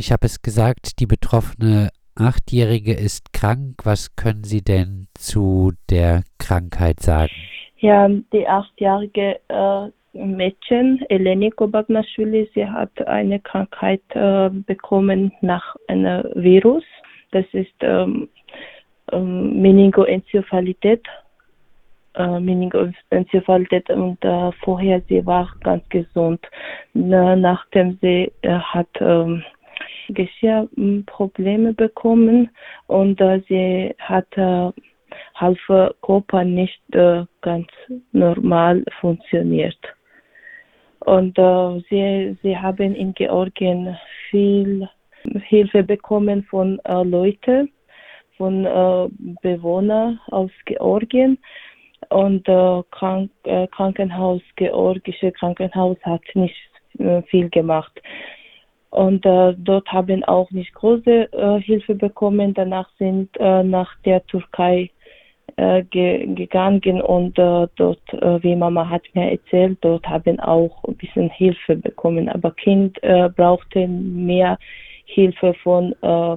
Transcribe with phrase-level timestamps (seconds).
[0.00, 3.84] ich habe es gesagt, die betroffene Achtjährige ist krank.
[3.84, 7.30] Was können Sie denn zu der Krankheit sagen?
[7.78, 16.24] Ja, die achtjährige äh, Mädchen, Eleni Kobagnashvili, sie hat eine Krankheit äh, bekommen nach einem
[16.34, 16.84] Virus.
[17.32, 18.28] Das ist ähm,
[19.12, 21.06] ähm, Meningoenzephalität.
[22.14, 26.40] Äh, Meningoenzephalität und äh, vorher sie war ganz gesund.
[26.94, 29.44] Na, nachdem sie äh, hat ähm,
[30.14, 32.50] Geschirrprobleme bekommen
[32.86, 34.70] und äh, sie hat äh,
[35.34, 35.58] halb
[36.02, 37.68] Körper nicht äh, ganz
[38.12, 39.78] normal funktioniert.
[41.00, 43.96] Und äh, sie, sie haben in Georgien
[44.30, 44.88] viel
[45.44, 47.70] Hilfe bekommen von äh, Leuten,
[48.36, 49.08] von äh,
[49.42, 51.38] Bewohnern aus Georgien.
[52.08, 56.56] Und äh, Krank äh, Krankenhaus, georgische Krankenhaus hat nicht
[56.98, 58.00] äh, viel gemacht.
[58.90, 62.54] Und äh, dort haben auch nicht große äh, Hilfe bekommen.
[62.54, 64.90] Danach sind äh, nach der Türkei
[65.56, 70.82] äh, ge gegangen und äh, dort, äh, wie Mama hat mir erzählt, dort haben auch
[70.84, 72.28] ein bisschen Hilfe bekommen.
[72.28, 74.58] Aber Kind äh, brauchte mehr
[75.04, 76.36] Hilfe von äh,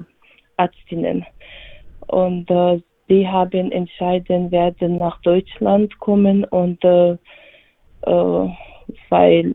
[0.56, 1.26] Ärztinnen.
[2.06, 7.12] Und äh, die haben entschieden, werden nach Deutschland kommen und äh,
[8.02, 8.48] äh,
[9.08, 9.54] weil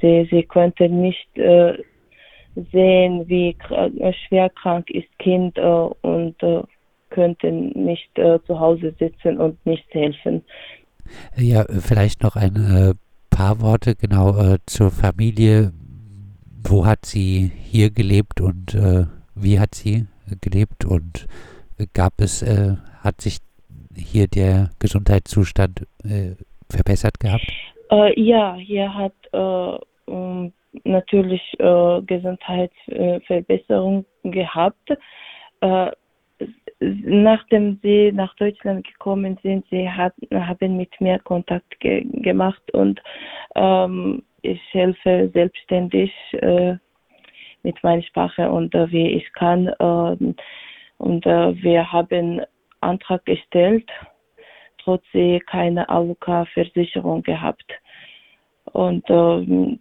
[0.00, 1.74] sie, sie konnten nicht äh,
[2.72, 3.56] sehen, wie
[4.26, 6.62] schwer krank ist Kind äh, und äh,
[7.10, 10.42] könnten nicht äh, zu Hause sitzen und nicht helfen.
[11.36, 12.94] Ja, vielleicht noch ein äh,
[13.30, 15.72] paar Worte genau äh, zur Familie.
[16.64, 20.06] Wo hat sie hier gelebt und äh, wie hat sie
[20.40, 21.26] gelebt und
[21.92, 23.38] gab es, äh, hat sich
[23.96, 26.36] hier der Gesundheitszustand äh,
[26.70, 27.50] verbessert gehabt?
[28.16, 30.52] Ja, hier hat ähm,
[30.84, 34.90] natürlich Gesundheitsverbesserung gehabt
[36.80, 43.00] nachdem sie nach Deutschland gekommen sind, sie hat, haben mit mir Kontakt ge gemacht und
[43.54, 46.74] ähm, ich helfe selbstständig äh,
[47.62, 49.68] mit meiner Sprache und äh, wie ich kann.
[49.68, 50.34] Äh,
[50.98, 52.40] und äh, wir haben
[52.80, 53.88] Antrag gestellt,
[54.78, 57.70] trotz sie keine AOK-Versicherung gehabt.
[58.72, 59.78] Und äh,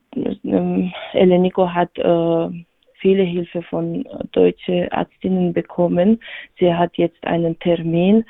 [1.14, 2.50] Eleniko hat äh,
[3.00, 6.20] viele Hilfe von deutschen Ärztinnen bekommen.
[6.60, 8.26] Sie hat jetzt einen Termin,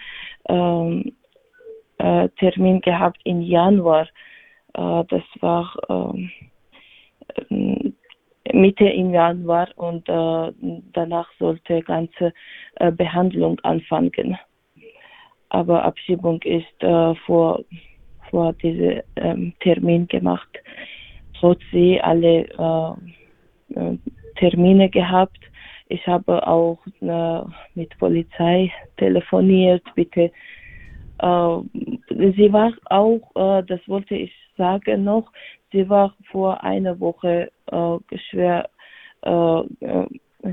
[0.47, 1.13] ähm,
[1.97, 4.07] äh, Termin gehabt im Januar.
[4.73, 6.29] Äh, das war äh,
[8.53, 10.51] Mitte im Januar und äh,
[10.93, 12.33] danach sollte ganze
[12.75, 14.37] äh, Behandlung anfangen.
[15.49, 17.63] Aber Abschiebung ist äh, vor,
[18.31, 20.49] vor diesem ähm, Termin gemacht.
[21.39, 22.45] Trotz sie alle
[24.37, 25.37] Termine gehabt.
[25.91, 27.41] Ich habe auch äh,
[27.75, 30.31] mit Polizei telefoniert, bitte.
[31.19, 31.57] Äh,
[32.37, 35.29] sie war auch, äh, das wollte ich sagen noch,
[35.73, 38.69] sie war vor einer Woche äh, schwer
[39.23, 40.07] äh, äh,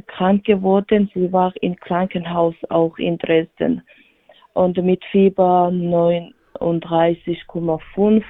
[0.09, 1.09] krank geworden.
[1.15, 3.83] Sie war im Krankenhaus auch in Dresden
[4.55, 5.71] und mit Fieber
[6.61, 8.23] 39,5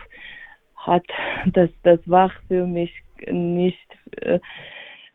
[0.77, 1.05] hat
[1.47, 2.93] das das war für mich
[3.27, 3.79] nicht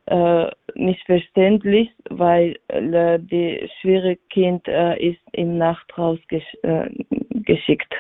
[0.06, 7.94] äh, nicht verständlich, weil äh, die schwere Kind äh, ist im Nacht rausgeschickt.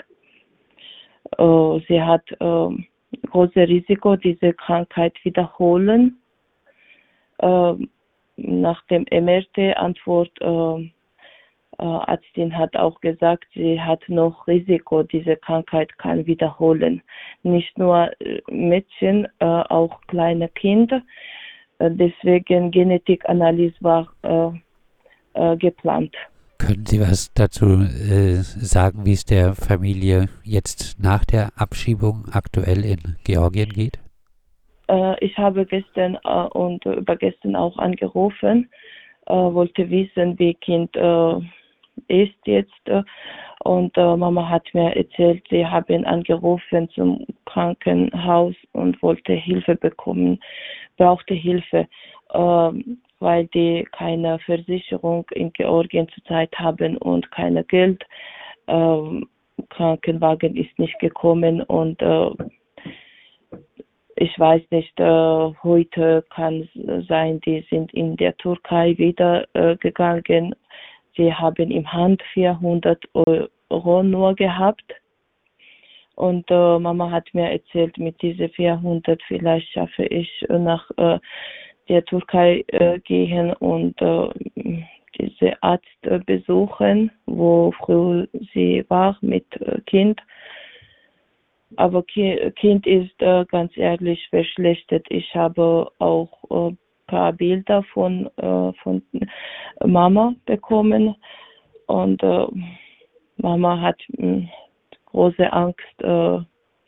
[1.37, 2.85] Äh, sie hat ähm,
[3.29, 6.17] großes Risiko, diese Krankheit wiederholen.
[7.39, 7.89] Ähm,
[8.35, 10.31] nach dem MRT-Antwort
[11.79, 17.01] äh, Ärztin hat auch gesagt, sie hat noch Risiko, diese Krankheit kann wiederholen.
[17.43, 18.11] Nicht nur
[18.49, 21.01] Mädchen, auch kleine Kinder.
[21.83, 24.51] Äh, deswegen Genetikanalyse war äh,
[25.33, 26.15] äh, geplant.
[26.57, 32.85] Können Sie was dazu äh, sagen, wie es der Familie jetzt nach der Abschiebung aktuell
[32.85, 33.99] in Georgien geht?
[34.87, 38.69] Äh, ich habe gestern äh, und übergestern auch angerufen,
[39.25, 40.97] wollte wissen, wie Kind
[42.07, 42.89] ist jetzt.
[43.63, 50.39] Und äh, Mama hat mir erzählt, sie haben angerufen zum Krankenhaus und wollte Hilfe bekommen,
[50.97, 51.87] brauchte Hilfe,
[52.31, 52.71] äh,
[53.19, 58.03] weil die keine Versicherung in Georgien zurzeit haben und keine Geld.
[58.67, 59.21] Äh,
[59.69, 62.29] Krankenwagen ist nicht gekommen und äh,
[64.15, 66.69] ich weiß nicht, äh, heute kann
[67.07, 70.53] sein, die sind in der Türkei wieder äh, gegangen
[71.15, 74.93] Sie haben im Hand 400 Euro nur gehabt.
[76.15, 81.19] Und äh, Mama hat mir erzählt, mit diesen 400 vielleicht schaffe ich äh, nach äh,
[81.89, 84.83] der Türkei äh, gehen und äh,
[85.19, 89.45] diese Arzt äh, besuchen, wo früher sie war mit
[89.87, 90.21] Kind.
[91.75, 95.07] Aber Ki Kind ist ganz ehrlich verschlechtert.
[95.09, 96.77] Ich habe auch
[97.13, 98.29] paar Bilder von,
[98.81, 99.01] von
[99.85, 101.15] Mama bekommen
[101.87, 102.21] und
[103.37, 104.49] Mama hat hm,
[105.05, 106.01] große Angst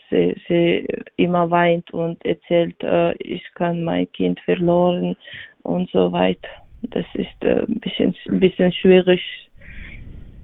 [0.10, 0.88] sie, sie
[1.18, 5.16] immer weint und erzählt, äh, ich kann mein Kind verloren
[5.63, 6.50] und so weiter.
[6.83, 9.21] Das ist äh, ein, bisschen, bisschen schwierig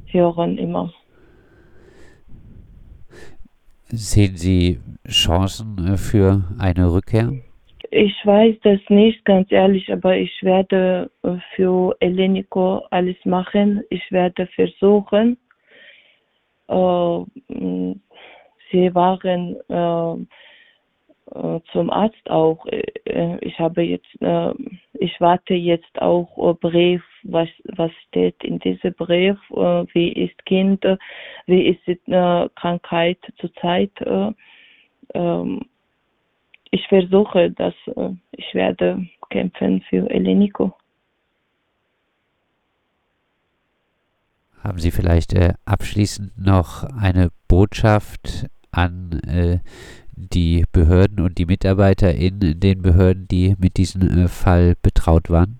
[0.07, 0.93] hören immer.
[3.87, 7.33] Sehen Sie Chancen äh, für eine Rückkehr?
[7.93, 13.83] Ich weiß das nicht, ganz ehrlich, aber ich werde äh, für Eleniko alles machen.
[13.89, 15.37] Ich werde versuchen.
[16.69, 17.19] Äh,
[18.71, 22.65] sie waren äh, zum Arzt auch.
[22.65, 24.17] Ich habe jetzt,
[24.93, 27.47] ich warte jetzt auch Brief, was
[27.77, 30.85] was steht in diesem Brief, wie ist Kind,
[31.45, 33.93] wie ist die Krankheit zurzeit.
[36.71, 37.73] Ich versuche, dass
[38.31, 40.73] ich werde kämpfen für Eleniko.
[44.63, 49.57] Haben Sie vielleicht äh, abschließend noch eine Botschaft an äh,
[50.15, 55.57] die Behörden und die Mitarbeiter in den Behörden, die mit diesem äh, Fall betraut waren?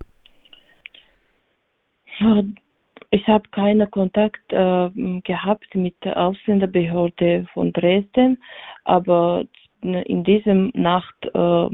[3.10, 8.38] Ich habe keinen Kontakt äh, gehabt mit der Ausländerbehörde von Dresden,
[8.84, 9.44] aber
[9.82, 11.66] in diesem Nacht äh,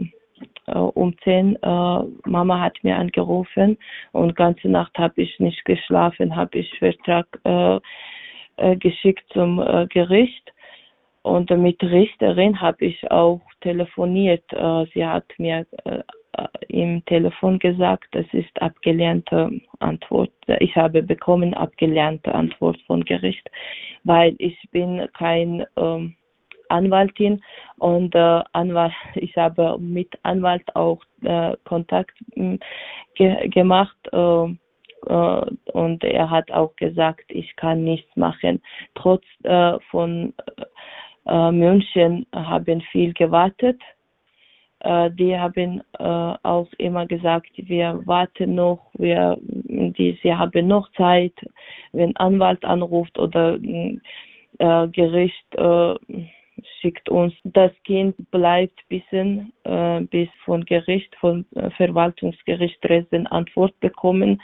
[0.67, 1.59] äh um 10 äh,
[2.27, 3.79] Mama hat mir angerufen
[4.13, 7.27] und ganze Nacht habe ich nicht geschlafen, habe ich Vertrag
[8.81, 10.53] geschickt zum Gericht
[11.23, 14.43] und mit Richterin habe ich auch telefoniert.
[14.93, 15.65] Sie hat mir
[16.69, 20.33] im Telefon gesagt, das ist abgelehnte Antwort.
[20.61, 23.49] Ich habe bekommen abgelehnte Antwort von Gericht,
[24.05, 26.15] weil ich bin kein ähm,
[26.69, 27.43] Anwaltin
[27.79, 32.59] und äh, Anwalt, ich habe mit Anwalt auch äh, Kontakt hm,
[33.15, 34.45] ge gemacht äh,
[35.07, 38.63] äh, und er hat auch gesagt, ich kann nichts machen.
[38.95, 40.35] Trotz äh, von
[41.31, 43.79] München haben viel gewartet.
[44.83, 51.35] Die haben auch immer gesagt, wir warten noch, wir, die, sie haben noch Zeit,
[51.93, 55.55] wenn Anwalt anruft oder äh, Gericht
[56.81, 57.35] schickt uns.
[57.45, 64.41] Das Kind bleibt bisschen, äh, bis von Gericht, von äh, Verwaltungsgericht Dresden Antwort bekommen.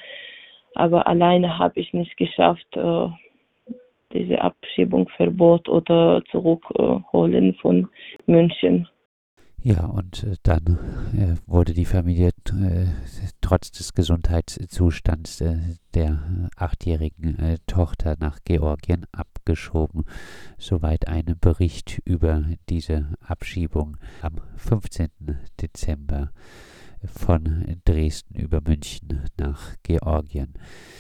[0.74, 3.08] Aber alleine habe ich nicht geschafft, äh,
[4.12, 7.88] diese Abschiebungsverbot oder zurückholen von
[8.26, 8.88] München.
[9.66, 10.78] Ja, und äh, dann
[11.16, 12.84] äh, wurde die Familie äh,
[13.40, 15.42] trotz des Gesundheitszustands
[15.94, 16.22] der
[16.54, 20.04] achtjährigen äh, Tochter nach Georgien abgeschoben.
[20.58, 25.08] Soweit ein Bericht über diese Abschiebung am 15.
[25.58, 26.30] Dezember
[27.06, 30.52] von Dresden über München nach Georgien.